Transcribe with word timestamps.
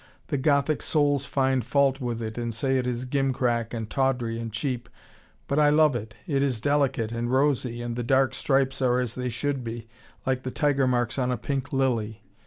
The 0.29 0.37
Gothic 0.39 0.81
souls 0.81 1.25
find 1.25 1.63
fault 1.63 2.01
with 2.01 2.23
it, 2.23 2.35
and 2.35 2.51
say 2.55 2.79
it 2.79 2.87
is 2.87 3.05
gimcrack 3.05 3.71
and 3.71 3.87
tawdry 3.87 4.39
and 4.39 4.51
cheap. 4.51 4.89
But 5.47 5.59
I 5.59 5.69
love 5.69 5.95
it, 5.95 6.15
it 6.25 6.41
is 6.41 6.59
delicate 6.59 7.11
and 7.11 7.29
rosy, 7.31 7.83
and 7.83 7.95
the 7.95 8.01
dark 8.01 8.33
stripes 8.33 8.81
are 8.81 8.99
as 8.99 9.13
they 9.13 9.29
should 9.29 9.63
be, 9.63 9.87
like 10.25 10.41
the 10.41 10.49
tiger 10.49 10.87
marks 10.87 11.19
on 11.19 11.31
a 11.31 11.37
pink 11.37 11.71
lily. 11.71 12.23